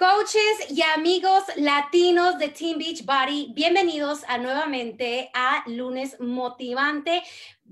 [0.00, 7.22] Coaches y amigos latinos de Team Beach Body, bienvenidos a nuevamente a Lunes Motivante.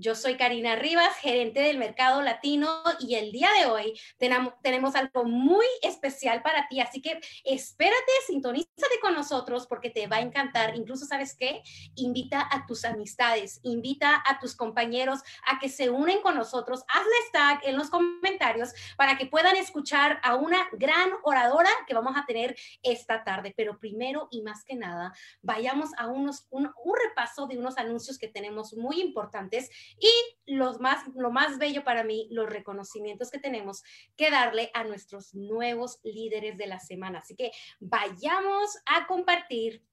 [0.01, 2.69] Yo soy Karina Rivas, gerente del mercado latino
[3.01, 8.99] y el día de hoy tenemos, algo muy especial para ti, así que espérate, sintonízate
[9.01, 10.77] con nosotros porque te va a encantar.
[10.77, 11.63] Incluso, ¿sabes qué?
[11.95, 16.85] Invita a tus amistades, invita a tus compañeros a que se unen con nosotros.
[16.87, 22.15] Hazle tag en los comentarios para que puedan escuchar a una gran oradora que vamos
[22.15, 23.53] a tener esta tarde.
[23.57, 26.71] Pero primero y más que nada, vayamos a unos, un
[27.05, 30.11] repaso de unos anuncios que tenemos muy importantes y
[30.45, 33.83] los más, lo más bello para mí, los reconocimientos que tenemos
[34.15, 37.19] que darle a nuestros nuevos líderes de la semana.
[37.19, 39.83] Así que vayamos a compartir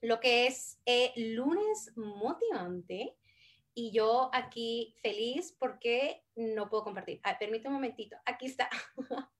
[0.00, 3.16] lo que es eh, lunes motivante.
[3.76, 7.20] Y yo aquí feliz porque no puedo compartir.
[7.24, 8.16] Ah, permíteme un momentito.
[8.24, 8.70] Aquí está.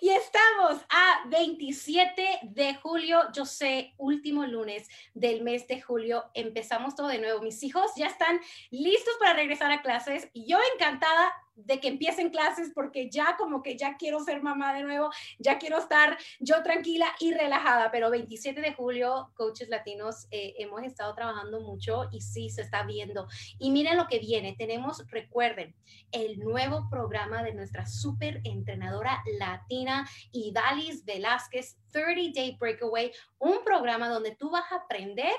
[0.00, 6.94] Y estamos a 27 de julio, yo sé, último lunes del mes de julio, empezamos
[6.94, 7.42] todo de nuevo.
[7.42, 12.72] Mis hijos ya están listos para regresar a clases yo encantada de que empiecen clases
[12.74, 17.06] porque ya como que ya quiero ser mamá de nuevo, ya quiero estar yo tranquila
[17.20, 22.50] y relajada, pero 27 de julio, coaches latinos, eh, hemos estado trabajando mucho y sí
[22.50, 23.26] se está viendo.
[23.58, 25.74] Y miren lo que viene, tenemos, recuerden,
[26.12, 34.08] el nuevo programa de nuestra súper entrenadora latina, Idalis Velázquez, 30 Day Breakaway, un programa
[34.08, 35.34] donde tú vas a aprender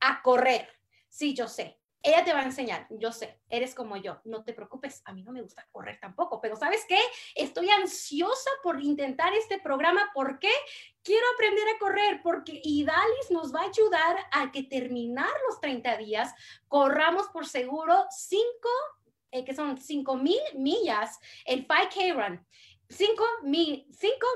[0.00, 0.68] a correr.
[1.08, 4.54] Sí, yo sé, ella te va a enseñar, yo sé, eres como yo, no te
[4.54, 6.98] preocupes, a mí no me gusta correr tampoco, pero ¿sabes qué?
[7.34, 10.52] Estoy ansiosa por intentar este programa, ¿por qué?
[11.02, 15.96] Quiero aprender a correr porque Idalis nos va a ayudar a que terminar los 30
[15.98, 16.34] días,
[16.68, 18.44] corramos por seguro 5,
[19.32, 22.46] eh, que son 5 mil millas, el 5K Run.
[22.88, 23.86] 5 mil,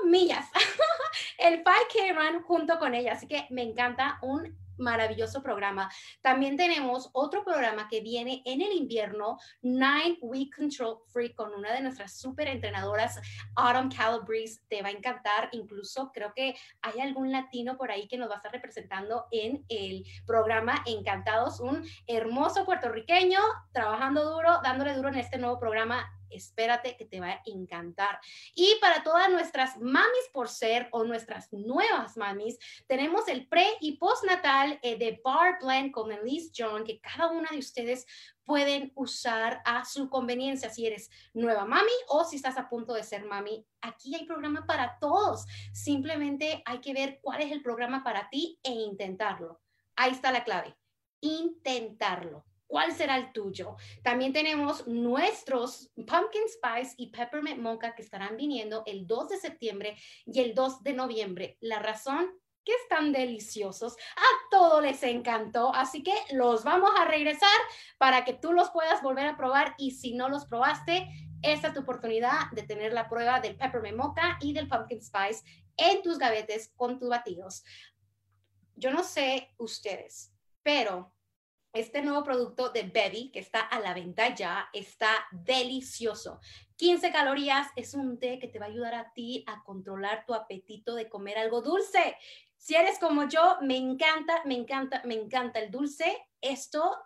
[0.05, 0.45] millas,
[1.37, 3.13] el 5K Run junto con ella.
[3.13, 5.91] Así que me encanta un maravilloso programa.
[6.21, 11.73] También tenemos otro programa que viene en el invierno, Nine Week Control Free, con una
[11.73, 13.19] de nuestras super entrenadoras,
[13.55, 14.61] Autumn Calabrese.
[14.69, 15.49] Te va a encantar.
[15.51, 19.65] Incluso creo que hay algún latino por ahí que nos va a estar representando en
[19.69, 23.39] el programa Encantados, un hermoso puertorriqueño
[23.71, 28.19] trabajando duro, dándole duro en este nuevo programa espérate que te va a encantar.
[28.53, 33.97] Y para todas nuestras mamis por ser o nuestras nuevas mamis, tenemos el pre y
[33.97, 38.05] postnatal eh, de Bar Blend con Elise John, que cada una de ustedes
[38.45, 43.03] pueden usar a su conveniencia si eres nueva mami o si estás a punto de
[43.03, 43.65] ser mami.
[43.81, 45.45] Aquí hay programa para todos.
[45.73, 49.61] Simplemente hay que ver cuál es el programa para ti e intentarlo.
[49.95, 50.75] Ahí está la clave.
[51.21, 52.45] Intentarlo.
[52.67, 53.75] ¿Cuál será el tuyo?
[54.03, 59.97] También tenemos nuestros Pumpkin Spice y Peppermint Mocha que estarán viniendo el 2 de septiembre
[60.25, 61.57] y el 2 de noviembre.
[61.61, 62.31] La razón
[62.65, 63.95] que están deliciosos.
[64.17, 67.57] A todos les encantó, así que los vamos a regresar
[67.97, 71.07] para que tú los puedas volver a probar y si no los probaste,
[71.43, 75.43] esta es tu oportunidad de tener la prueba del Peppermint Mocha y del Pumpkin Spice
[75.77, 77.63] en tus gavetes con tus batidos.
[78.75, 80.33] Yo no sé ustedes,
[80.63, 81.14] pero
[81.75, 86.39] este nuevo producto de Betty, que está a la venta ya, está delicioso.
[86.77, 90.33] 15 calorías es un té que te va a ayudar a ti a controlar tu
[90.33, 92.17] apetito de comer algo dulce.
[92.57, 96.17] Si eres como yo, me encanta, me encanta, me encanta el dulce.
[96.39, 96.97] Esto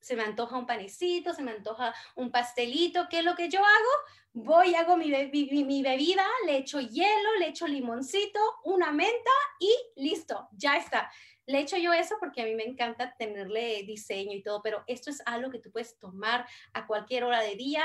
[0.00, 3.06] se me antoja un panecito, se me antoja un pastelito.
[3.08, 3.90] ¿Qué es lo que yo hago?
[4.32, 10.48] Voy, hago mi, mi, bebida, le echo hielo, le echo limoncito, una menta y listo,
[10.52, 11.10] ya está.
[11.48, 15.08] Le echo yo eso porque a mí me encanta tenerle diseño y todo, pero esto
[15.08, 17.82] es algo que tú puedes tomar a cualquier hora de día,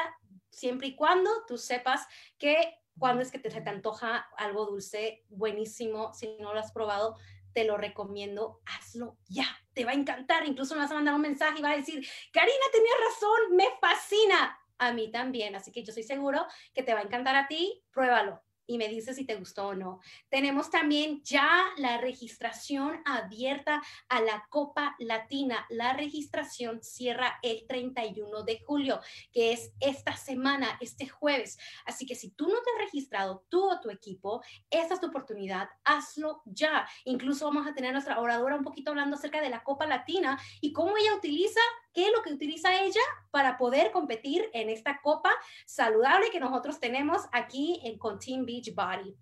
[0.50, 2.06] siempre y cuando tú sepas
[2.38, 7.16] que cuando es que te, te antoja algo dulce, buenísimo, si no lo has probado,
[7.54, 11.22] te lo recomiendo, hazlo ya, te va a encantar, incluso me vas a mandar un
[11.22, 15.84] mensaje y va a decir, Karina, tenías razón, me fascina, a mí también, así que
[15.84, 19.26] yo estoy seguro que te va a encantar a ti, pruébalo y me dices si
[19.26, 20.00] te gustó o no.
[20.30, 25.66] Tenemos también ya la registración abierta a la Copa Latina.
[25.70, 29.00] La registración cierra el 31 de julio,
[29.32, 31.58] que es esta semana, este jueves.
[31.86, 35.08] Así que si tú no te has registrado, tú o tu equipo, esta es tu
[35.08, 36.88] oportunidad, hazlo ya.
[37.06, 40.40] Incluso vamos a tener a nuestra oradora un poquito hablando acerca de la Copa Latina
[40.62, 41.62] y cómo ella utiliza
[41.94, 43.02] qué es lo que utiliza ella
[43.32, 45.32] para poder competir en esta copa
[45.66, 49.16] saludable que nosotros tenemos aquí en con Beach Body.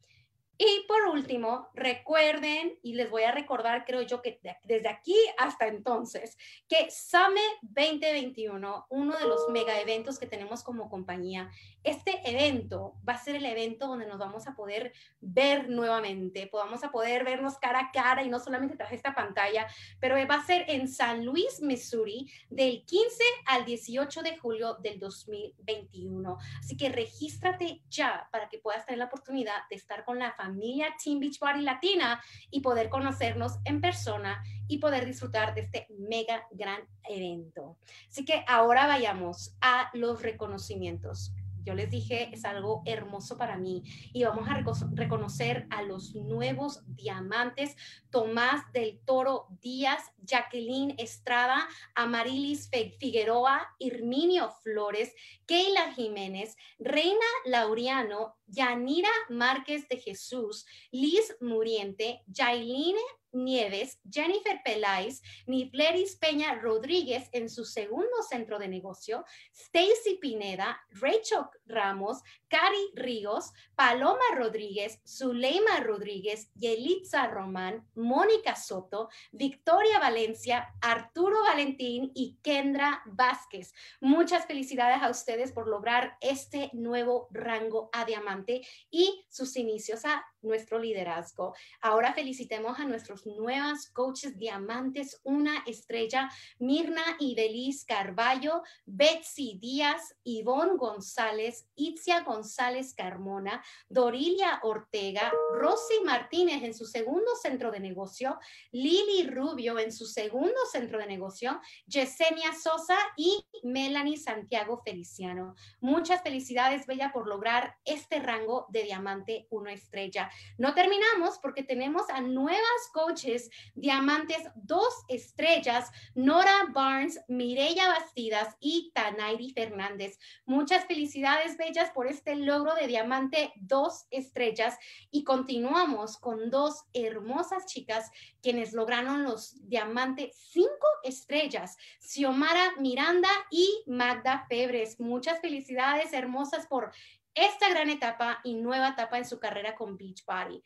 [0.57, 5.68] Y por último, recuerden, y les voy a recordar, creo yo que desde aquí hasta
[5.68, 6.38] entonces,
[6.68, 11.50] que Summit 2021, uno de los mega eventos que tenemos como compañía,
[11.83, 16.83] este evento va a ser el evento donde nos vamos a poder ver nuevamente, podamos
[16.83, 19.68] a poder vernos cara a cara y no solamente tras esta pantalla,
[20.00, 25.00] pero va a ser en San Luis, Missouri, del 15 al 18 de julio del
[25.00, 26.38] 2021.
[26.59, 30.95] Así que regístrate ya para que puedas tener la oportunidad de estar con la familia
[31.03, 36.81] Team Beachbody Latina y poder conocernos en persona y poder disfrutar de este mega gran
[37.07, 37.77] evento.
[38.09, 41.33] Así que ahora vayamos a los reconocimientos
[41.63, 43.83] yo les dije, es algo hermoso para mí
[44.13, 47.75] y vamos a reconocer a los nuevos diamantes,
[48.09, 55.13] Tomás del Toro Díaz, Jacqueline Estrada, Amarilis Figueroa, Irminio Flores,
[55.45, 63.00] Keila Jiménez, Reina Laureano, Yanira Márquez de Jesús, Liz Muriente, Jailine
[63.33, 71.45] Nieves, Jennifer Peláez, Nifleris Peña Rodríguez en su segundo centro de negocio, Stacy Pineda, Rachel
[71.65, 82.12] Ramos, Cari Ríos, Paloma Rodríguez, Zuleima Rodríguez, Yelitza Román, Mónica Soto, Victoria Valencia, Arturo Valentín
[82.13, 83.74] y Kendra Vázquez.
[84.01, 88.40] Muchas felicidades a ustedes por lograr este nuevo rango a diamante
[88.89, 91.53] y sus inicios a nuestro liderazgo.
[91.81, 96.29] Ahora felicitemos a nuestros nuevas coaches diamantes, una estrella,
[96.59, 106.63] Mirna y Delis Carballo, Betsy Díaz, Ivonne González, Itzia González Carmona, Dorilia Ortega, Rosy Martínez
[106.63, 108.37] en su segundo centro de negocio,
[108.71, 115.55] Lili Rubio en su segundo centro de negocio, Yesenia Sosa y Melanie Santiago Feliciano.
[115.79, 120.31] Muchas felicidades, Bella, por lograr este rango de diamante una estrella.
[120.57, 122.62] No terminamos porque tenemos a nuevas
[122.94, 130.19] coaches diamantes dos estrellas, Nora Barnes, Mireya Bastidas y Tanairi Fernández.
[130.45, 134.78] Muchas felicidades, Bellas, por este logro de diamante dos estrellas
[135.10, 138.12] y continuamos con dos hermosas chicas
[138.42, 145.00] quienes lograron los diamantes cinco estrellas, Xiomara Miranda y Magda Febres.
[145.00, 146.92] Muchas felicidades hermosas por
[147.33, 150.62] esta gran etapa y nueva etapa en su carrera con Beachbody.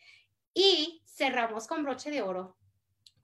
[0.54, 2.58] Y cerramos con broche de oro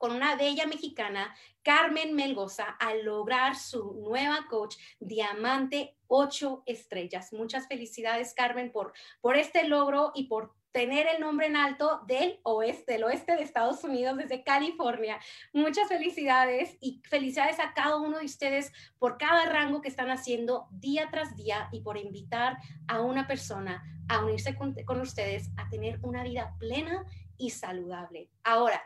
[0.02, 7.32] con una bella mexicana, Carmen Melgoza, al lograr su nueva coach Diamante 8 estrellas.
[7.32, 12.40] Muchas felicidades, Carmen, por, por este logro y por tener el nombre en alto del
[12.42, 15.20] oeste, del oeste de Estados Unidos, desde California.
[15.52, 20.66] Muchas felicidades y felicidades a cada uno de ustedes por cada rango que están haciendo
[20.70, 22.56] día tras día y por invitar
[22.88, 27.04] a una persona a unirse con, con ustedes a tener una vida plena
[27.36, 28.30] y saludable.
[28.42, 28.82] Ahora,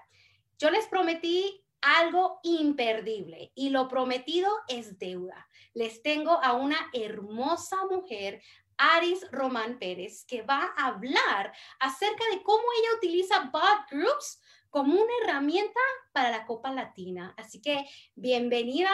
[0.59, 5.49] yo les prometí algo imperdible y lo prometido es deuda.
[5.73, 8.43] Les tengo a una hermosa mujer
[8.79, 14.41] Aris Román Pérez, que va a hablar acerca de cómo ella utiliza bot groups
[14.71, 15.81] como una herramienta
[16.13, 17.35] para la Copa Latina.
[17.37, 18.91] Así que bienvenida,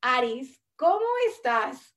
[0.00, 0.62] Aris.
[0.76, 1.94] ¿Cómo estás?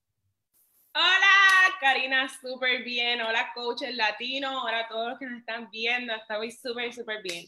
[0.93, 3.21] Hola, Karina, súper bien.
[3.21, 4.63] Hola, coaches latino.
[4.63, 6.13] Hola a todos los que nos están viendo.
[6.13, 7.45] Estoy súper, súper bien.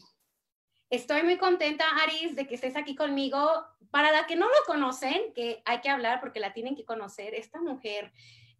[0.88, 3.66] Estoy muy contenta, Aris, de que estés aquí conmigo.
[3.90, 7.34] Para la que no lo conocen, que hay que hablar porque la tienen que conocer,
[7.34, 8.12] esta mujer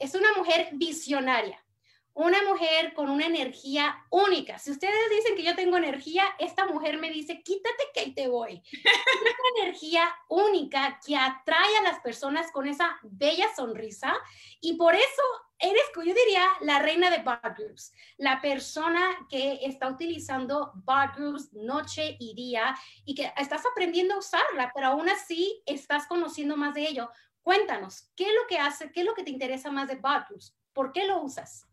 [0.03, 1.65] es una mujer visionaria,
[2.13, 4.59] una mujer con una energía única.
[4.59, 8.29] Si ustedes dicen que yo tengo energía, esta mujer me dice, quítate que ahí te
[8.29, 8.61] voy.
[9.23, 14.13] Una energía única que atrae a las personas con esa bella sonrisa
[14.61, 15.23] y por eso
[15.61, 21.53] eres, yo diría, la reina de bar groups, la persona que está utilizando bar groups
[21.53, 26.75] noche y día y que estás aprendiendo a usarla, pero aún así estás conociendo más
[26.75, 27.09] de ello.
[27.43, 30.55] Cuéntanos, ¿qué es lo que hace, qué es lo que te interesa más de Botgroups?
[30.73, 31.67] ¿Por qué lo usas?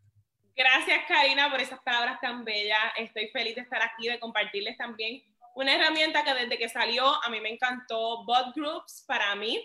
[0.56, 2.92] Gracias, Karina, por esas palabras tan bellas.
[2.96, 5.22] Estoy feliz de estar aquí, de compartirles también
[5.54, 8.24] una herramienta que desde que salió a mí me encantó.
[8.24, 9.62] Bot Groups para mí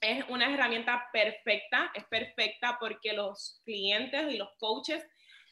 [0.00, 5.04] es una herramienta perfecta, es perfecta porque los clientes y los coaches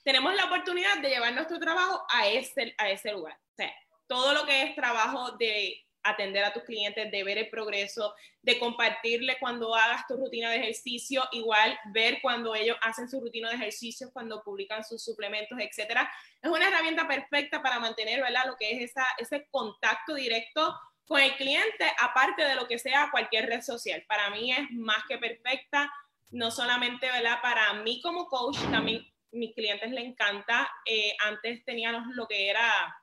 [0.02, 3.38] tenemos la oportunidad de llevar nuestro trabajo a ese, a ese lugar.
[3.52, 3.73] O sea,
[4.06, 8.58] todo lo que es trabajo de atender a tus clientes, de ver el progreso, de
[8.58, 13.56] compartirle cuando hagas tu rutina de ejercicio, igual ver cuando ellos hacen su rutina de
[13.56, 16.11] ejercicio, cuando publican sus suplementos, etcétera.
[16.40, 18.44] Es una herramienta perfecta para mantener, ¿verdad?
[18.46, 23.46] Lo que es ese contacto directo con el cliente, aparte de lo que sea cualquier
[23.46, 24.04] red social.
[24.08, 25.92] Para mí es más que perfecta,
[26.30, 27.40] no solamente, ¿verdad?
[27.42, 30.70] Para mí como coach, también mis clientes le encanta.
[30.87, 32.96] Eh, antes teníamos lo que era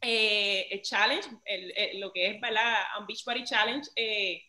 [0.00, 1.28] eh, el challenge,
[1.94, 2.76] lo que es ¿verdad?
[3.00, 4.42] un Beachbody Challenge, eh,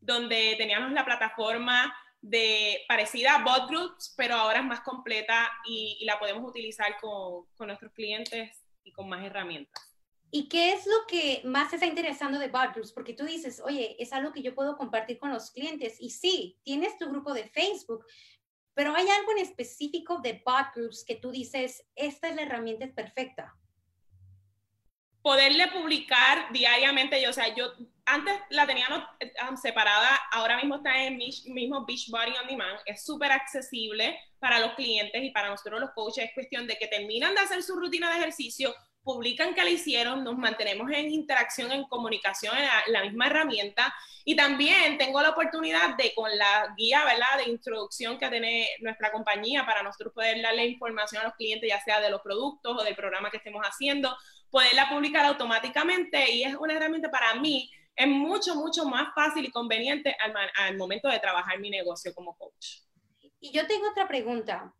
[0.00, 6.02] donde teníamos la plataforma de parecida a Bot Groups, pero ahora es más completa y,
[6.06, 9.90] la podemos utilizar con, con, nuestros clientes y con más herramientas.
[10.30, 12.92] ¿Y qué es lo que más te está interesando de Bot Groups?
[12.92, 15.96] Porque tú dices, oye, es algo que yo puedo compartir con los clientes.
[16.00, 18.04] Y sí, tienes tu grupo de Facebook,
[18.72, 22.88] pero hay algo en específico de Bot Groups que tú dices, esta es la herramienta
[22.94, 23.54] perfecta
[25.24, 27.72] poderle publicar diariamente, yo, o sea, yo
[28.04, 29.02] antes la teníamos
[29.60, 34.74] separada, ahora mismo está en el mismo Beachbody On Demand, es súper accesible para los
[34.74, 38.10] clientes y para nosotros los coaches, es cuestión de que terminan de hacer su rutina
[38.10, 38.74] de ejercicio,
[39.04, 43.94] publican que la hicieron, nos mantenemos en interacción, en comunicación, en la, misma herramienta.
[44.24, 49.12] Y también tengo la oportunidad de, con la guía, ¿verdad?, de introducción que tiene nuestra
[49.12, 52.82] compañía para nosotros poder darle información a los clientes, ya sea de los productos o
[52.82, 54.16] del programa que estemos haciendo,
[54.50, 59.50] poderla publicar automáticamente y es una herramienta para mí, es mucho, mucho más fácil y
[59.50, 62.78] conveniente al, al momento de trabajar mi negocio como coach.
[63.38, 64.72] Y yo tengo otra pregunta.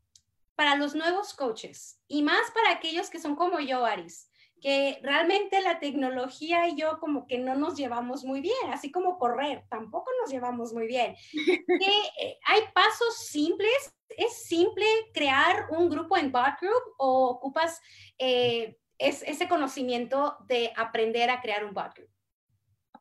[0.56, 4.30] Para los nuevos coaches y más para aquellos que son como yo, Aris,
[4.61, 9.18] que realmente la tecnología y yo como que no nos llevamos muy bien, así como
[9.18, 11.14] correr, tampoco nos llevamos muy bien.
[12.16, 13.94] Eh, ¿Hay pasos simples?
[14.08, 17.80] ¿Es simple crear un grupo en Group o ocupas
[18.18, 21.92] eh, es ese conocimiento de aprender a crear un bot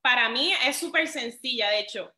[0.02, 2.12] Para mí es súper sencilla, de hecho.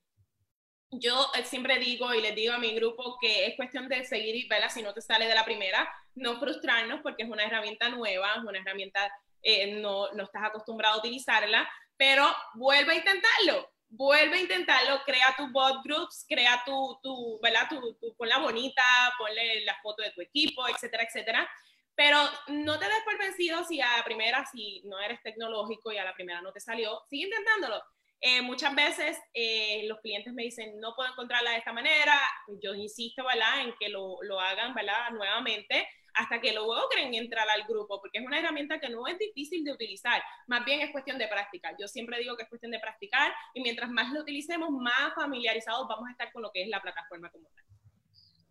[1.00, 4.36] Yo eh, siempre digo y les digo a mi grupo que es cuestión de seguir
[4.36, 7.90] y verla si no te sale de la primera, no frustrarnos porque es una herramienta
[7.90, 9.12] nueva, es una herramienta,
[9.42, 15.34] eh, no, no estás acostumbrado a utilizarla, pero vuelve a intentarlo, vuelve a intentarlo, crea
[15.38, 17.68] tu bot groups, crea tu, tu ¿verdad?
[17.70, 18.84] Tu, tu, ponla bonita,
[19.18, 21.50] ponle la foto de tu equipo, etcétera, etcétera.
[21.96, 25.98] Pero no te des por vencido si a la primera, si no eres tecnológico y
[25.98, 27.82] a la primera no te salió, sigue intentándolo.
[28.28, 32.20] Eh, muchas veces eh, los clientes me dicen, no puedo encontrarla de esta manera,
[32.60, 37.48] yo insisto, ¿verdad?, en que lo, lo hagan, ¿verdad?, nuevamente, hasta que lo logren entrar
[37.48, 40.92] al grupo, porque es una herramienta que no es difícil de utilizar, más bien es
[40.92, 41.76] cuestión de practicar.
[41.80, 45.88] Yo siempre digo que es cuestión de practicar y mientras más lo utilicemos, más familiarizados
[45.88, 47.64] vamos a estar con lo que es la plataforma como tal.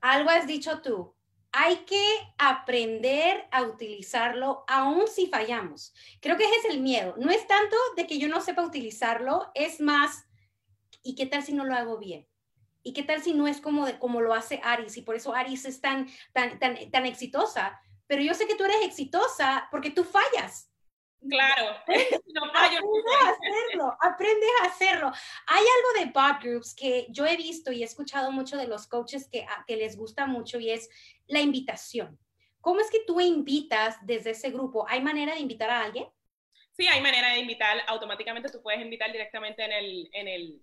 [0.03, 1.17] Algo has dicho tú,
[1.57, 2.05] hay que
[2.37, 5.95] aprender a utilizarlo aun si fallamos.
[6.21, 7.15] Creo que ese es el miedo.
[7.17, 10.27] No es tanto de que yo no sepa utilizarlo, es más,
[11.05, 12.27] ¿y qué tal si no lo hago bien?
[12.83, 14.97] ¿Y qué tal si no es como, de, como lo hace Aris?
[14.97, 17.81] Y por eso Aris es tan, tan, tan, tan exitosa.
[18.09, 20.73] Pero yo sé que tú eres exitosa porque tú fallas.
[21.29, 21.77] Claro,
[22.35, 22.81] no fallo.
[24.05, 25.11] Aprendes a hacerlo.
[25.47, 28.87] Hay algo de bot groups que yo he visto y he escuchado mucho de los
[28.87, 30.91] coaches que, que les gusta mucho y es
[31.27, 32.19] la invitación.
[32.61, 34.87] ¿Cómo es que tú invitas desde ese grupo?
[34.89, 36.07] ¿Hay manera de invitar a alguien?
[36.77, 37.79] Sí, hay manera de invitar.
[37.87, 40.63] Automáticamente tú puedes invitar directamente en, el, en, el,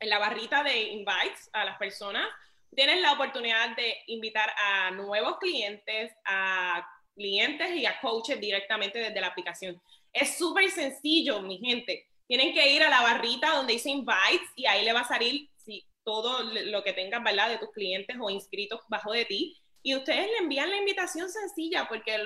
[0.00, 2.28] en la barrita de invites a las personas.
[2.74, 9.20] Tienes la oportunidad de invitar a nuevos clientes, a clientes y a coaches directamente desde
[9.20, 9.80] la aplicación.
[10.12, 12.08] Es súper sencillo, mi gente.
[12.26, 15.50] Tienen que ir a la barrita donde dice invites y ahí le va a salir
[15.56, 17.48] si, todo lo que tengas, ¿verdad?
[17.48, 19.56] De tus clientes o inscritos bajo de ti.
[19.82, 22.18] Y ustedes le envían la invitación sencilla porque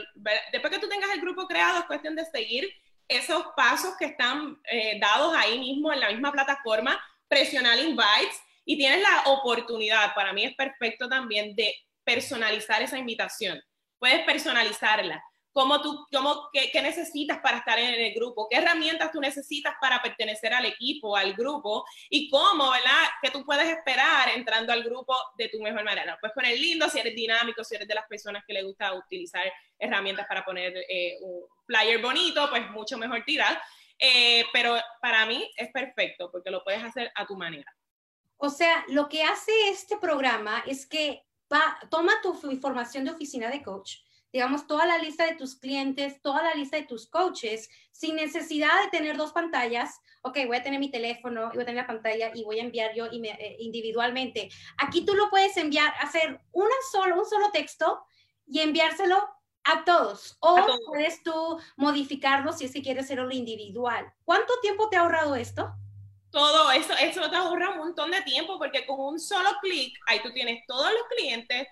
[0.52, 2.69] después que tú tengas el grupo creado es cuestión de seguir
[3.09, 8.76] esos pasos que están eh, dados ahí mismo en la misma plataforma, presionar invites y
[8.76, 11.75] tienes la oportunidad, para mí es perfecto también, de
[12.05, 13.61] personalizar esa invitación
[13.99, 15.23] puedes personalizarla.
[15.52, 18.47] ¿Cómo tú, cómo, qué, qué, necesitas para estar en el grupo?
[18.49, 21.85] ¿Qué herramientas tú necesitas para pertenecer al equipo, al grupo?
[22.11, 23.09] Y cómo, ¿verdad?
[23.23, 26.17] ¿Qué tú puedes esperar entrando al grupo de tu mejor manera?
[26.21, 29.50] Pues poner lindo si eres dinámico, si eres de las personas que le gusta utilizar
[29.78, 33.61] herramientas para poner eh, un flyer bonito, pues mucho mejor tirar.
[33.99, 37.75] Eh, pero para mí es perfecto porque lo puedes hacer a tu manera.
[38.37, 41.25] O sea, lo que hace este programa es que
[41.90, 43.97] toma tu información de oficina de coach,
[44.33, 48.83] digamos, toda la lista de tus clientes, toda la lista de tus coaches, sin necesidad
[48.85, 50.01] de tener dos pantallas.
[50.23, 52.63] Ok, voy a tener mi teléfono y voy a tener la pantalla y voy a
[52.63, 54.51] enviar yo eh, individualmente.
[54.79, 58.03] Aquí tú lo puedes enviar, hacer una solo, un solo texto
[58.47, 59.17] y enviárselo
[59.65, 60.37] a todos.
[60.41, 60.57] O
[60.87, 64.13] puedes tú modificarlo si es que quieres hacerlo individual.
[64.25, 65.75] ¿Cuánto tiempo te ha ahorrado esto?
[66.31, 70.21] todo eso, eso te ahorra un montón de tiempo porque con un solo clic, ahí
[70.23, 71.69] tú tienes todos los clientes,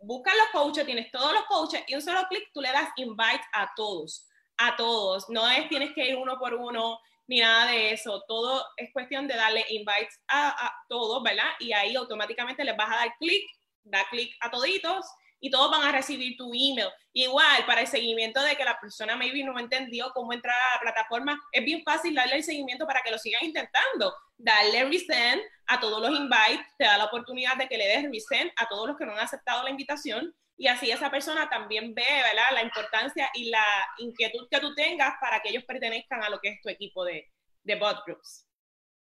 [0.00, 3.44] buscas los coaches, tienes todos los coaches y un solo clic tú le das invite
[3.52, 4.26] a todos,
[4.56, 5.28] a todos.
[5.28, 8.24] No es tienes que ir uno por uno ni nada de eso.
[8.26, 11.50] Todo es cuestión de darle invites a, a todos, ¿verdad?
[11.60, 13.44] Y ahí automáticamente les vas a dar clic,
[13.84, 15.06] da clic a toditos
[15.40, 16.88] y todos van a recibir tu email.
[17.12, 20.80] Igual, para el seguimiento de que la persona maybe no entendió cómo entrar a la
[20.80, 24.14] plataforma, es bien fácil darle el seguimiento para que lo sigan intentando.
[24.36, 28.50] Darle resend a todos los invites, te da la oportunidad de que le des resend
[28.56, 32.04] a todos los que no han aceptado la invitación y así esa persona también ve
[32.22, 32.50] ¿verdad?
[32.52, 33.64] la importancia y la
[33.96, 37.30] inquietud que tú tengas para que ellos pertenezcan a lo que es tu equipo de,
[37.64, 38.46] de bot groups.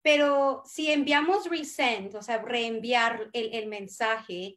[0.00, 4.56] Pero si enviamos resend, o sea, reenviar el, el mensaje,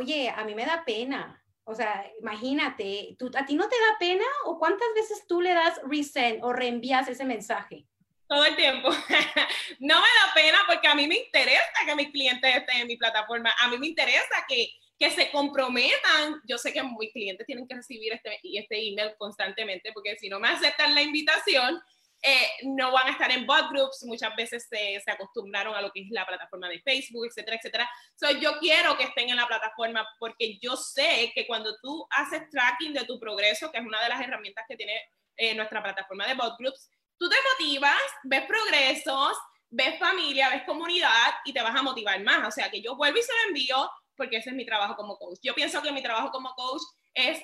[0.00, 1.42] oye, a mí me da pena.
[1.64, 5.54] O sea, imagínate, ¿tú, ¿a ti no te da pena o cuántas veces tú le
[5.54, 7.86] das resend o reenvías ese mensaje?
[8.26, 8.88] Todo el tiempo.
[9.80, 12.96] no me da pena porque a mí me interesa que mis clientes estén en mi
[12.96, 13.52] plataforma.
[13.60, 16.40] A mí me interesa que, que se comprometan.
[16.48, 20.40] Yo sé que mis clientes tienen que recibir este, este email constantemente porque si no
[20.40, 21.80] me aceptan la invitación,
[22.22, 25.90] eh, no van a estar en bot groups, muchas veces se, se, acostumbraron a lo
[25.90, 27.90] que es la plataforma de Facebook, etcétera, etcétera.
[28.14, 32.42] So, yo quiero que estén en la plataforma porque yo sé que cuando tú haces
[32.50, 35.00] tracking de tu progreso, que es una de las herramientas que tiene
[35.36, 39.36] eh, nuestra plataforma de bot groups, tú te motivas, ves progresos,
[39.70, 42.48] ves familia, ves comunidad y te vas a motivar más.
[42.48, 45.16] O sea, que yo vuelvo y se lo envío porque ese es mi trabajo como
[45.16, 45.38] coach.
[45.42, 46.82] Yo pienso que mi trabajo como coach
[47.14, 47.42] es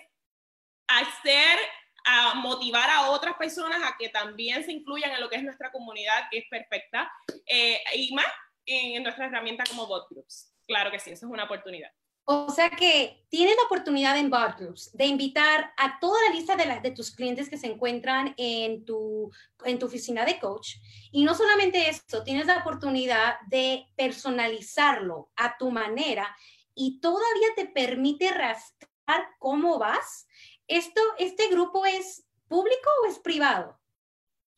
[0.87, 1.59] hacer
[2.06, 5.72] a motivar a otras personas a que también se incluyan en lo que es nuestra
[5.72, 7.10] comunidad, que es perfecta,
[7.44, 8.26] eh, y más
[8.64, 10.54] en nuestra herramienta como Bot Groups.
[10.66, 11.90] Claro que sí, eso es una oportunidad.
[12.28, 16.56] O sea que tienes la oportunidad en Bot Groups de invitar a toda la lista
[16.56, 19.30] de, de, tus clientes que se encuentran en tu,
[19.64, 20.75] en tu oficina de coach.
[21.12, 26.36] Y no solamente eso, tienes la oportunidad de personalizarlo a tu manera
[26.75, 30.26] y todavía te permite rastrear cómo vas
[30.68, 33.78] ¿Esto, ¿Este grupo es público o es privado?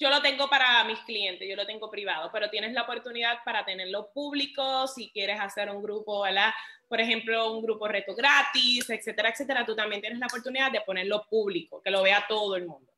[0.00, 3.64] Yo lo tengo para mis clientes, yo lo tengo privado, pero tienes la oportunidad para
[3.64, 6.52] tenerlo público si quieres hacer un grupo, ¿verdad?
[6.88, 9.66] Por ejemplo, un grupo reto gratis, etcétera, etcétera.
[9.66, 12.92] Tú también tienes la oportunidad de ponerlo público, que lo vea todo el mundo.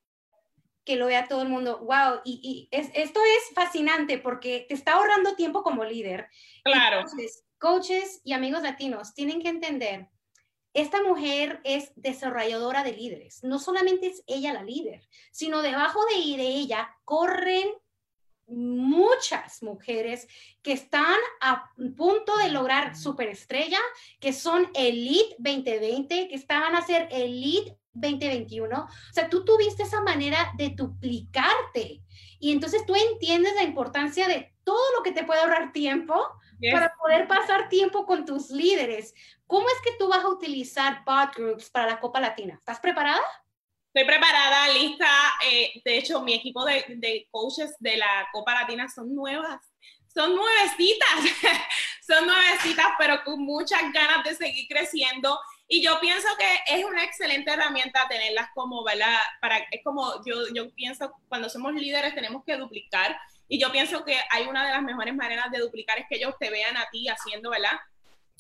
[0.85, 1.79] Que lo vea todo el mundo.
[1.79, 6.29] Wow, y, y es, esto es fascinante porque te está ahorrando tiempo como líder.
[6.65, 7.01] Claro.
[7.01, 10.09] Entonces, coaches y amigos latinos tienen que entender
[10.73, 13.43] esta mujer es desarrolladora de líderes.
[13.43, 17.69] No solamente es ella la líder, sino debajo de, de ella corren
[18.47, 20.27] muchas mujeres
[20.63, 23.79] que están a punto de lograr superestrella,
[24.19, 28.77] que son Elite 2020, que estaban a ser Elite 2021.
[28.77, 32.03] O sea, tú tuviste esa manera de duplicarte
[32.39, 36.15] y entonces tú entiendes la importancia de todo lo que te puede ahorrar tiempo
[36.71, 39.15] para poder pasar tiempo con tus líderes.
[39.47, 42.55] ¿Cómo es que tú vas a utilizar bot groups para la Copa Latina?
[42.55, 43.23] ¿Estás preparada?
[43.93, 45.09] Estoy preparada, lista.
[45.51, 49.61] Eh, de hecho, mi equipo de, de, coaches de la Copa Latina son nuevas.
[50.15, 51.09] Son nuevecitas,
[52.07, 55.39] son nuevecitas, pero con muchas ganas de seguir creciendo.
[55.67, 59.19] Y yo pienso que es una excelente herramienta tenerlas como, ¿verdad?
[59.41, 63.19] Para, es como yo, yo pienso, cuando somos líderes tenemos que duplicar
[63.51, 66.37] y yo pienso que hay una de las mejores maneras de duplicar es que ellos
[66.39, 67.81] te vean a ti haciendo, ¿verdad?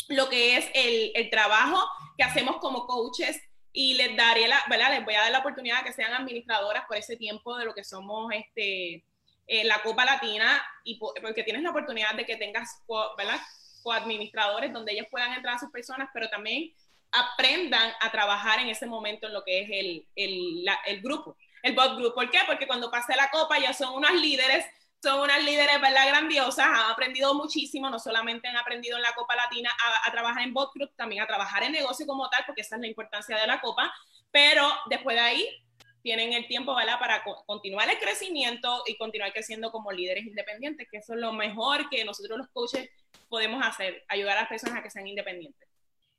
[0.06, 1.84] Lo que es el, el trabajo
[2.16, 3.42] que hacemos como coaches
[3.72, 4.90] y les daré la, ¿verdad?
[4.90, 7.74] Les voy a dar la oportunidad de que sean administradoras por ese tiempo de lo
[7.74, 9.04] que somos este,
[9.48, 12.84] eh, la Copa Latina y porque tienes la oportunidad de que tengas,
[13.18, 13.40] ¿verdad?
[13.82, 16.72] coadministradores donde ellos puedan entrar a sus personas, pero también
[17.10, 21.36] aprendan a trabajar en ese momento en lo que es el, el, la, el grupo,
[21.64, 22.14] el bot group.
[22.14, 22.38] ¿Por qué?
[22.46, 24.64] Porque cuando pase la copa ya son unas líderes
[25.02, 26.08] son unas líderes, ¿verdad?
[26.08, 30.42] Grandiosas, han aprendido muchísimo, no solamente han aprendido en la Copa Latina a, a trabajar
[30.42, 33.36] en bot group, también a trabajar en negocio como tal, porque esa es la importancia
[33.36, 33.92] de la Copa,
[34.30, 35.64] pero después de ahí
[36.02, 36.98] tienen el tiempo, ¿verdad?
[36.98, 41.88] Para continuar el crecimiento y continuar creciendo como líderes independientes, que eso es lo mejor
[41.90, 42.88] que nosotros los coaches
[43.28, 45.68] podemos hacer, ayudar a las personas a que sean independientes.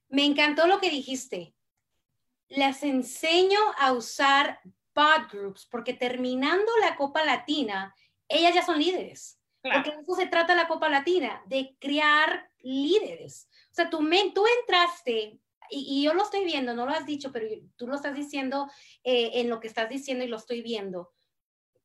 [0.10, 1.54] Me encantó lo que dijiste.
[2.50, 4.60] Les enseño a usar
[4.94, 7.96] bot groups, porque terminando la Copa Latina,
[8.32, 9.40] ellas ya son líderes.
[9.62, 9.84] Claro.
[9.84, 13.48] Porque eso se trata la Copa Latina, de crear líderes.
[13.72, 14.00] O sea, tú,
[14.34, 15.40] tú entraste,
[15.70, 18.70] y, y, yo lo estoy viendo, no lo has dicho, pero tú lo estás diciendo
[19.04, 21.14] eh, en lo que estás diciendo y lo estoy viendo.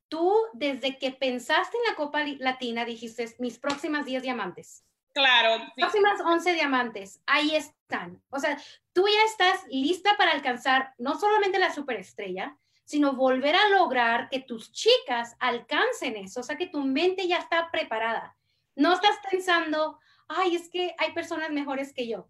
[0.09, 4.83] Tú, desde que pensaste en la Copa Latina, dijiste, mis próximas 10 diamantes.
[5.13, 5.63] Claro.
[5.65, 5.71] Sí.
[5.81, 8.21] Próximas 11 diamantes, ahí están.
[8.29, 8.61] O sea,
[8.93, 14.39] tú ya estás lista para alcanzar no solamente la superestrella, sino volver a lograr que
[14.39, 18.37] tus chicas alcancen eso, o sea, que tu mente ya está preparada.
[18.75, 22.29] No estás pensando, ay, es que hay personas mejores que yo.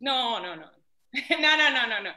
[0.00, 0.72] No, no, no.
[1.40, 2.14] No, no, no, no, no.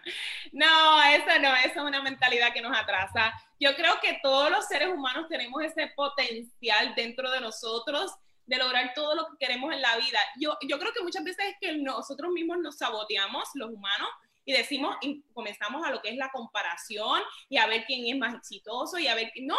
[0.54, 3.34] No, eso no, eso es una mentalidad que nos atrasa.
[3.60, 8.94] Yo creo que todos los seres humanos tenemos ese potencial dentro de nosotros de lograr
[8.94, 10.20] todo lo que queremos en la vida.
[10.40, 14.08] Yo, yo creo que muchas veces es que nosotros mismos nos saboteamos, los humanos,
[14.46, 18.20] y decimos, y comenzamos a lo que es la comparación y a ver quién es
[18.20, 19.58] más exitoso y a ver, no,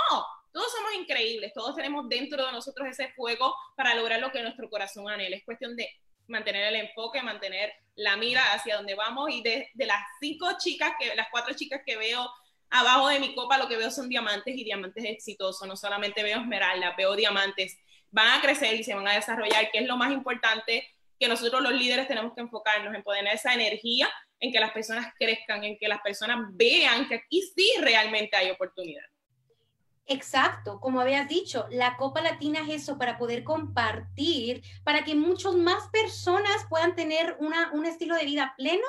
[0.52, 4.68] todos somos increíbles, todos tenemos dentro de nosotros ese fuego para lograr lo que nuestro
[4.68, 5.36] corazón anhela.
[5.36, 5.88] Es cuestión de
[6.28, 10.92] mantener el enfoque, mantener la mira hacia donde vamos y de, de las cinco chicas,
[10.98, 12.28] que las cuatro chicas que veo
[12.70, 16.40] abajo de mi copa, lo que veo son diamantes y diamantes exitosos, no solamente veo
[16.40, 17.78] esmeraldas, veo diamantes,
[18.10, 21.62] van a crecer y se van a desarrollar, que es lo más importante que nosotros
[21.62, 24.10] los líderes tenemos que enfocarnos en poner esa energía
[24.42, 28.50] en que las personas crezcan, en que las personas vean que aquí sí realmente hay
[28.50, 29.04] oportunidad.
[30.04, 35.54] Exacto, como habías dicho, la Copa Latina es eso para poder compartir, para que muchas
[35.54, 38.86] más personas puedan tener una, un estilo de vida pleno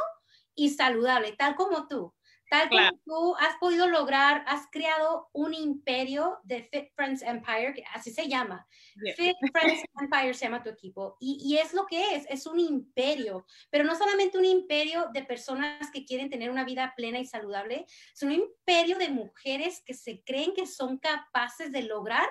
[0.55, 2.11] y saludable, tal como tú.
[2.53, 7.83] Tal como tú has podido lograr, has creado un imperio de Fit Friends Empire, que
[7.91, 8.67] así se llama.
[9.15, 11.17] Fit Friends Empire se llama tu equipo.
[11.19, 13.47] Y, y, es lo que es, es un imperio.
[13.71, 17.87] Pero no solamente un imperio de personas que quieren tener una vida plena y saludable,
[18.13, 22.29] es un imperio de mujeres que se creen que son capaces de lograr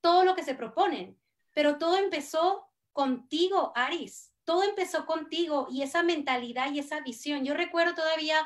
[0.00, 1.18] todo lo que se proponen.
[1.52, 4.30] Pero todo empezó contigo, Aris.
[4.44, 7.44] Todo empezó contigo y esa mentalidad y esa visión.
[7.44, 8.36] Yo recuerdo todavía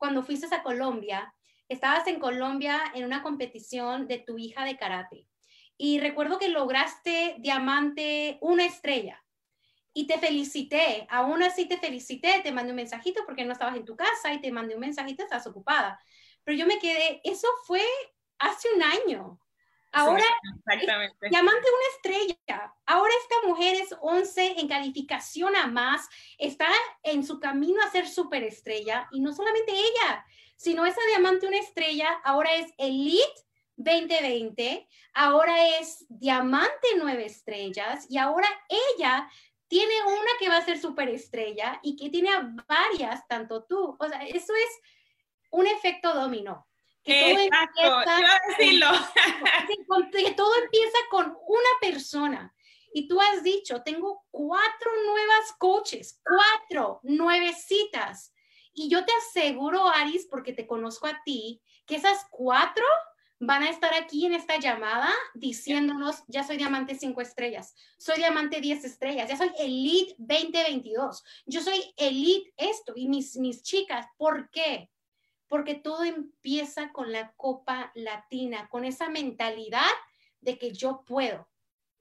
[0.00, 1.34] cuando fuiste a Colombia,
[1.68, 5.28] estabas en Colombia en una competición de tu hija de karate.
[5.76, 9.22] Y recuerdo que lograste diamante una estrella.
[9.92, 13.84] Y te felicité, aún así te felicité, te mandé un mensajito porque no estabas en
[13.84, 16.00] tu casa y te mandé un mensajito, estás ocupada.
[16.44, 17.84] Pero yo me quedé, eso fue
[18.38, 19.38] hace un año.
[19.92, 20.24] Ahora,
[21.30, 22.74] diamante una estrella.
[22.86, 26.68] Ahora esta mujer es 11 en calificación a más, está
[27.02, 30.24] en su camino a ser superestrella y no solamente ella,
[30.56, 38.18] sino esa diamante una estrella ahora es Elite 2020, ahora es diamante nueve estrellas y
[38.18, 39.28] ahora ella
[39.68, 42.30] tiene una que va a ser superestrella y que tiene
[42.68, 43.96] varias, tanto tú.
[43.98, 44.80] O sea, eso es
[45.50, 46.66] un efecto dominó.
[49.66, 52.54] Que todo empieza, que todo empieza con una persona.
[52.92, 58.34] Y tú has dicho, tengo cuatro nuevas coaches, cuatro nuevecitas.
[58.72, 62.84] Y yo te aseguro, Aris, porque te conozco a ti, que esas cuatro
[63.40, 68.60] van a estar aquí en esta llamada diciéndonos, ya soy diamante cinco estrellas, soy diamante
[68.60, 74.50] 10 estrellas, ya soy elite 2022, yo soy elite esto y mis, mis chicas, ¿por
[74.50, 74.89] qué?
[75.50, 79.90] Porque todo empieza con la Copa Latina, con esa mentalidad
[80.40, 81.48] de que yo puedo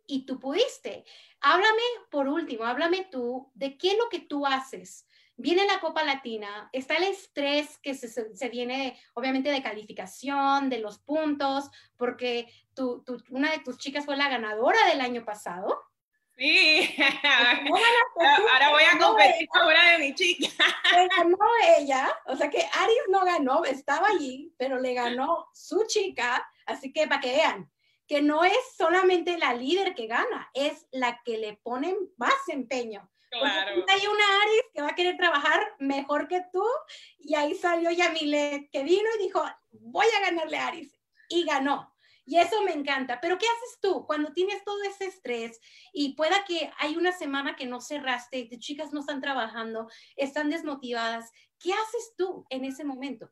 [0.05, 1.03] y tú pudiste.
[1.41, 1.81] Háblame
[2.11, 5.07] por último, háblame tú de qué es lo que tú haces.
[5.35, 10.99] Viene la Copa Latina, está el estrés que se, viene obviamente de calificación, de los
[10.99, 12.53] puntos, porque
[13.31, 15.88] una de tus chicas fue la ganadora del año pasado.
[16.39, 16.95] Sí,
[18.53, 20.55] ahora voy a competir con una de mis chicas.
[21.17, 21.37] ganó
[21.77, 26.93] ella, o sea que Aris no ganó, estaba allí, pero le ganó su chica, así
[26.93, 27.69] que para que vean
[28.07, 33.07] que no es solamente la líder que gana, es la que le ponen más empeño.
[33.29, 33.85] Claro.
[33.87, 36.65] hay una Aris que va a querer trabajar mejor que tú
[37.19, 40.99] y ahí salió Yamile que vino y dijo, voy a ganarle a Aris
[41.29, 41.88] y ganó.
[42.29, 43.19] Y eso me encanta.
[43.19, 45.59] Pero ¿qué haces tú cuando tienes todo ese estrés
[45.91, 50.51] y pueda que hay una semana que no cerraste, tus chicas no están trabajando, están
[50.51, 51.31] desmotivadas?
[51.59, 53.31] ¿Qué haces tú en ese momento?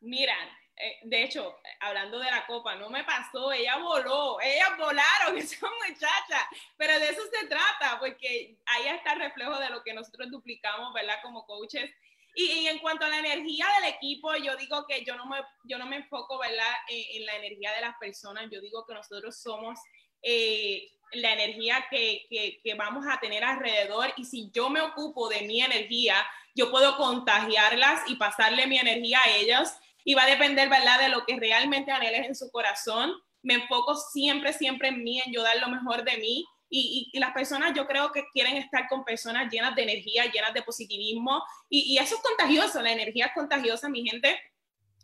[0.00, 0.34] Mira,
[0.76, 5.68] eh, de hecho, hablando de la copa, no me pasó, ella voló, ellas volaron, esa
[5.86, 6.48] muchacha,
[6.78, 10.94] pero de eso se trata, porque ahí está el reflejo de lo que nosotros duplicamos,
[10.94, 11.18] ¿verdad?
[11.22, 11.90] Como coaches
[12.38, 15.78] y, en cuanto a la energía del equipo, yo digo que yo no me, yo
[15.78, 18.48] no me enfoco, ¿verdad?, en, la energía de las personas.
[18.52, 19.80] Yo digo que nosotros somos
[20.20, 24.12] eh, la energía que, que, que, vamos a tener alrededor.
[24.18, 26.16] Y si yo me ocupo de mi energía,
[26.54, 29.70] yo puedo contagiarlas y pasarle mi energía a ellos.
[30.04, 33.14] Y va a depender, ¿verdad?, de lo que realmente anheles en su corazón.
[33.40, 37.32] Me enfoco siempre, siempre en mí, en yo dar lo mejor de mí y, las
[37.32, 41.98] personas yo creo que quieren estar con personas llenas de energía, llenas de positivismo y,
[41.98, 44.38] eso es contagioso, la energía es contagiosa, mi gente.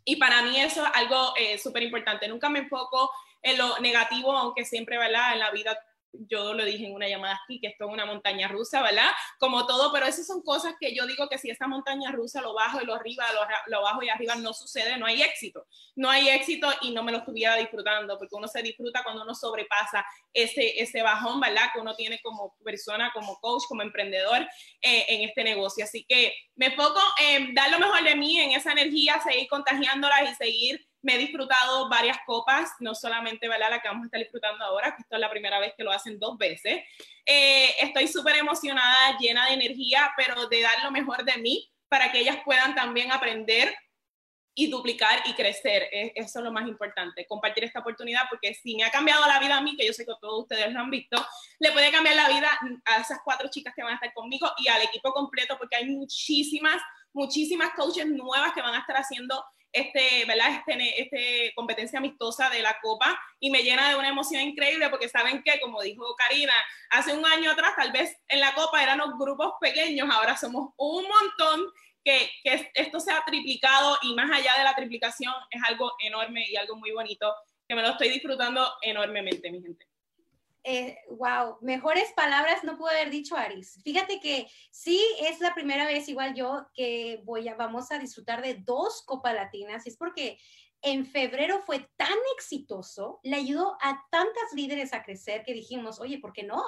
[0.05, 2.27] Y para mí eso es algo eh, súper importante.
[2.27, 3.09] Nunca me enfoco
[3.41, 5.33] en lo negativo, aunque siempre, ¿verdad?
[5.33, 5.77] En la vida
[6.13, 9.09] yo lo dije en una llamada aquí, que esto es una montaña rusa, ¿verdad?
[9.39, 12.53] Como todo, pero esas son cosas que yo digo que si esta montaña rusa lo
[12.53, 15.67] bajo y lo arriba, lo, lo bajo y arriba no sucede, no hay éxito.
[15.95, 19.35] No hay éxito y no me lo estuviera disfrutando, porque uno se disfruta cuando uno
[19.35, 21.69] sobrepasa ese, ese bajón, ¿verdad?
[21.73, 24.41] Que uno tiene como persona, como coach, como emprendedor
[24.81, 25.83] eh, en este negocio.
[25.83, 30.31] Así que me enfoco en dar lo mejor de mí, en esa energía, seguir contagiándolas
[30.31, 33.69] y seguir me he disfrutado varias copas, no solamente ¿verdad?
[33.69, 35.91] la que vamos a estar disfrutando ahora, que esto es la primera vez que lo
[35.91, 36.81] hacen dos veces.
[37.25, 42.11] Eh, estoy súper emocionada, llena de energía, pero de dar lo mejor de mí para
[42.11, 43.75] que ellas puedan también aprender
[44.55, 45.89] y duplicar y crecer.
[45.91, 49.57] Eso es lo más importante, compartir esta oportunidad, porque si me ha cambiado la vida
[49.57, 51.23] a mí, que yo sé que todos ustedes lo han visto,
[51.59, 52.49] le puede cambiar la vida
[52.85, 55.85] a esas cuatro chicas que van a estar conmigo y al equipo completo, porque hay
[55.85, 60.61] muchísimas, muchísimas coaches nuevas que van a estar haciendo este, ¿verdad?
[60.67, 65.09] Este, este competencia amistosa de la Copa y me llena de una emoción increíble porque
[65.09, 66.53] saben que, como dijo Karina,
[66.91, 70.73] hace un año atrás tal vez en la Copa eran los grupos pequeños, ahora somos
[70.77, 71.71] un montón
[72.03, 76.55] que, que, esto sea triplicado y más allá de la triplicación es algo enorme y
[76.55, 77.33] algo muy bonito
[77.67, 79.92] que me lo estoy disfrutando enormemente, mi gente.
[80.65, 83.79] Eh, wow, mejores palabras no puedo haber dicho Aris.
[83.83, 88.41] Fíjate que sí es la primera vez, igual yo, que voy a, vamos a disfrutar
[88.41, 89.85] de dos Copa Latinas.
[89.85, 90.39] Y es porque
[90.81, 96.19] en febrero fue tan exitoso, le ayudó a tantas líderes a crecer que dijimos, oye,
[96.19, 96.63] ¿por qué no?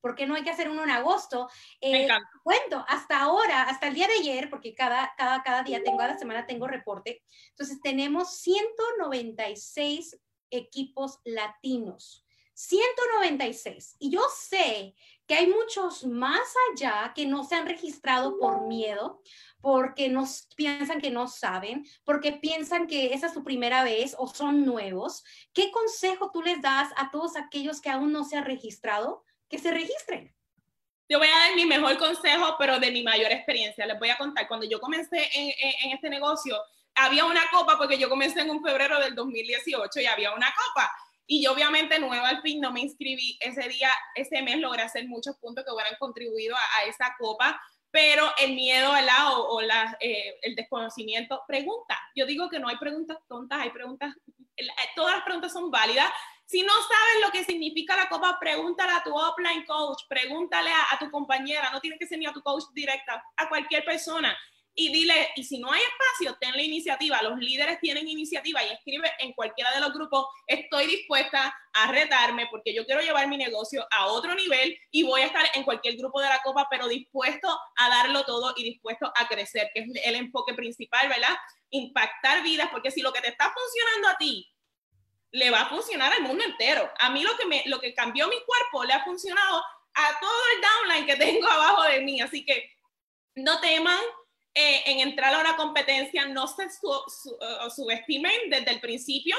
[0.00, 1.48] ¿Por qué no hay que hacer uno en agosto?
[1.80, 2.06] Eh,
[2.44, 6.16] cuento, hasta ahora, hasta el día de ayer, porque cada, cada, cada día tengo, cada
[6.16, 12.25] semana tengo reporte, entonces tenemos 196 equipos latinos.
[12.56, 13.96] 196.
[13.98, 14.94] Y yo sé
[15.26, 16.40] que hay muchos más
[16.70, 19.20] allá que no se han registrado por miedo,
[19.60, 24.26] porque nos piensan que no saben, porque piensan que esa es su primera vez o
[24.26, 25.24] son nuevos.
[25.52, 29.24] ¿Qué consejo tú les das a todos aquellos que aún no se han registrado?
[29.48, 30.34] que se registren.
[31.08, 33.86] Yo voy a dar mi mejor consejo, pero de mi mayor experiencia.
[33.86, 35.52] Les voy a contar, cuando yo comencé en,
[35.84, 36.60] en, este negocio,
[36.94, 40.90] había una copa, porque yo comencé en un febrero del 2018 y había una copa.
[41.26, 45.06] Y yo obviamente nueva al fin no me inscribí ese día, ese mes logré hacer
[45.08, 47.60] muchos puntos que hubieran contribuido a, esa copa,
[47.90, 51.98] pero el miedo o, o la, eh, el desconocimiento, pregunta.
[52.14, 54.14] Yo digo que no hay preguntas tontas, hay preguntas,
[54.94, 56.10] todas las preguntas son válidas
[56.46, 60.96] si no sabes lo que significa la copa, pregúntale a tu offline coach, pregúntale a,
[60.98, 64.36] tu compañera, no tiene que ser ni a tu coach directa, a cualquier persona.
[64.78, 67.22] Y dile, y si no hay espacio, ten la iniciativa.
[67.22, 72.46] Los líderes tienen iniciativa y escribe en cualquiera de los grupos, estoy dispuesta a retarme
[72.50, 75.96] porque yo quiero llevar mi negocio a otro nivel y voy a estar en cualquier
[75.96, 79.88] grupo de la copa, pero dispuesto a darlo todo y dispuesto a crecer, que es
[80.04, 81.34] el enfoque principal, ¿verdad?
[81.70, 84.46] Impactar vidas, porque si lo que te está funcionando a ti
[85.32, 86.90] le va a funcionar al mundo entero.
[86.98, 89.62] A mí lo que, me, lo que cambió mi cuerpo le ha funcionado
[89.94, 92.20] a todo el downline que tengo abajo de mí.
[92.20, 92.70] Así que
[93.34, 94.00] no teman
[94.58, 99.36] eh, en entrar a una competencia, no se uh, subestimen desde el principio,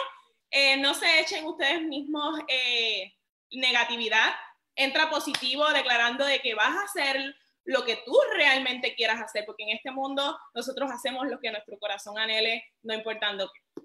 [0.51, 3.15] eh, no se echen ustedes mismos eh,
[3.49, 4.31] negatividad,
[4.75, 9.63] entra positivo declarando de que vas a hacer lo que tú realmente quieras hacer, porque
[9.63, 13.81] en este mundo nosotros hacemos lo que nuestro corazón anhele, no importando qué.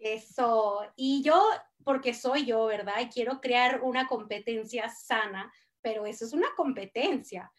[0.00, 1.48] Eso, y yo,
[1.84, 2.98] porque soy yo, ¿verdad?
[3.02, 7.52] Y quiero crear una competencia sana, pero eso es una competencia.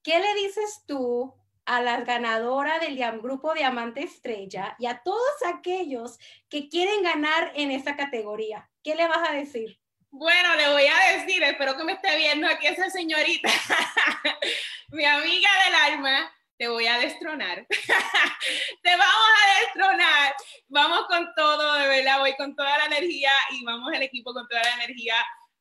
[0.00, 1.34] ¿Qué le dices tú
[1.66, 7.70] a la ganadora del grupo Diamante Estrella y a todos aquellos que quieren ganar en
[7.70, 8.70] esa categoría?
[8.82, 9.78] ¿Qué le vas a decir?
[10.10, 13.50] Bueno, le voy a decir, espero que me esté viendo aquí esa señorita,
[14.88, 17.66] mi amiga del alma, te voy a destronar.
[18.82, 20.34] te vamos a destronar.
[20.68, 24.48] Vamos con todo, de verdad, voy con toda la energía y vamos el equipo con
[24.48, 25.16] toda la energía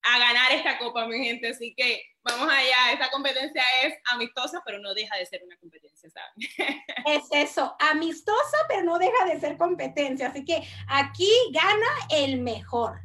[0.05, 1.49] a ganar esta copa, mi gente.
[1.49, 2.93] Así que vamos allá.
[2.93, 6.83] Esta competencia es amistosa, pero no deja de ser una competencia, ¿saben?
[7.07, 10.27] es eso, amistosa, pero no deja de ser competencia.
[10.27, 12.99] Así que aquí gana el mejor.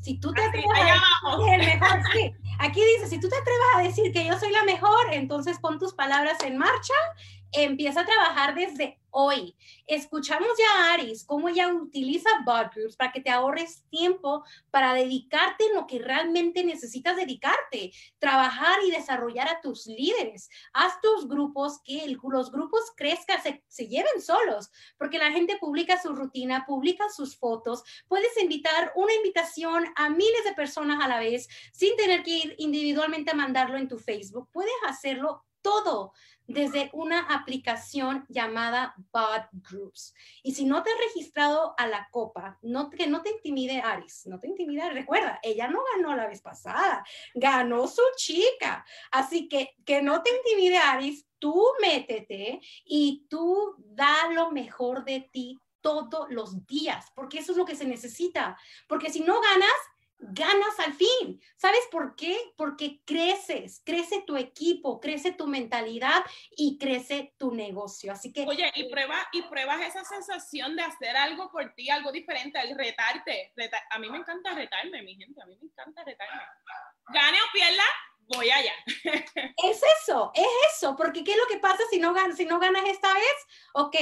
[0.00, 2.34] Si tú te atreves a decir el mejor, sí.
[2.58, 5.78] Aquí dice, si tú te atreves a decir que yo soy la mejor, entonces pon
[5.78, 6.94] tus palabras en marcha,
[7.52, 9.56] empieza a trabajar desde hoy.
[9.86, 14.94] Escuchamos ya a Aris cómo ella utiliza bot groups para que te ahorres tiempo para
[14.94, 20.48] dedicarte en lo que realmente necesitas dedicarte, trabajar y desarrollar a tus líderes.
[20.72, 26.00] Haz tus grupos que los grupos crezcan, se, se lleven solos, porque la gente publica
[26.00, 27.82] su rutina, publica sus fotos.
[28.08, 32.54] Puedes invitar una invitación a miles de personas a la vez sin tener que ir
[32.58, 34.48] individualmente a mandarlo en tu Facebook.
[34.52, 36.12] Puedes hacerlo todo
[36.52, 40.14] desde una aplicación llamada Bot Groups.
[40.42, 44.26] Y si no te has registrado a la copa, no, que no te intimide Aris,
[44.26, 44.90] no te intimide.
[44.90, 48.84] Recuerda, ella no ganó la vez pasada, ganó su chica.
[49.10, 55.28] Así que que no te intimide Aris, tú métete y tú da lo mejor de
[55.32, 58.58] ti todos los días, porque eso es lo que se necesita.
[58.86, 59.70] Porque si no ganas,
[60.20, 61.40] ganas al fin.
[61.56, 62.38] ¿Sabes por qué?
[62.56, 66.24] Porque creces, crece tu equipo, crece tu mentalidad
[66.56, 68.12] y crece tu negocio.
[68.12, 68.46] Así que...
[68.46, 72.76] Oye, y, prueba, y pruebas esa sensación de hacer algo por ti, algo diferente, el
[72.76, 73.52] retarte.
[73.90, 76.42] a mí me encanta retarme, mi gente, a mí me encanta retarme.
[77.08, 77.84] Gane o pierda,
[78.36, 78.72] voy allá.
[79.64, 80.90] Es eso, es eso.
[80.90, 83.46] eso, porque ¿qué es lo que pasa si no, si no ganas esta vez?
[83.74, 83.96] Ok,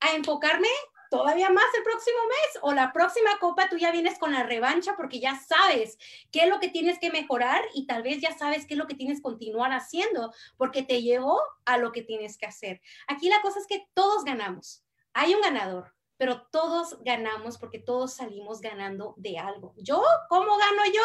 [0.00, 0.68] a enfocarme
[1.10, 4.94] todavía más el próximo mes o la próxima copa tú ya vienes con la revancha
[4.96, 5.98] porque ya sabes
[6.30, 8.86] qué es lo que tienes que mejorar y tal vez ya sabes qué es lo
[8.86, 12.80] que tienes que continuar haciendo porque te llevó a lo que tienes que hacer.
[13.08, 14.84] Aquí la cosa es que todos ganamos.
[15.12, 19.72] Hay un ganador pero todos ganamos porque todos salimos ganando de algo.
[19.78, 21.02] Yo, ¿cómo gano yo?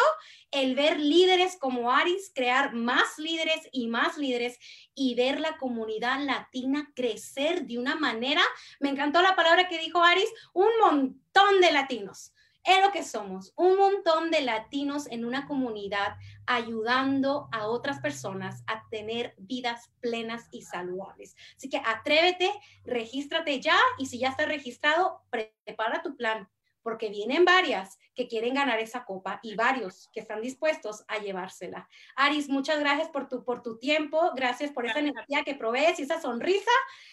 [0.50, 4.58] El ver líderes como Aris, crear más líderes y más líderes
[4.94, 8.42] y ver la comunidad latina crecer de una manera,
[8.78, 12.34] me encantó la palabra que dijo Aris, un montón de latinos
[12.66, 18.64] es lo que somos, un montón de latinos en una comunidad ayudando a otras personas
[18.66, 21.36] a tener vidas plenas y saludables.
[21.56, 22.50] Así que atrévete,
[22.84, 26.48] regístrate ya y si ya estás registrado, prepara tu plan,
[26.82, 31.88] porque vienen varias que quieren ganar esa copa y varios que están dispuestos a llevársela.
[32.16, 36.02] Aris, muchas gracias por tu, por tu tiempo, gracias por esa energía que provees y
[36.02, 36.70] esa sonrisa.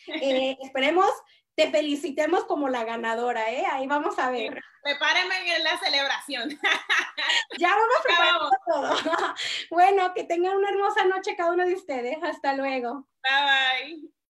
[0.08, 1.10] Eh, esperemos
[1.56, 3.66] te felicitemos como la ganadora, ¿eh?
[3.72, 4.62] Ahí vamos a ver.
[4.82, 6.50] Prepárenme en la celebración.
[7.58, 8.96] ya vamos preparando todo.
[9.72, 12.18] bueno, que tengan una hermosa noche cada uno de ustedes.
[12.24, 13.08] Hasta luego.
[13.24, 14.23] Bye bye.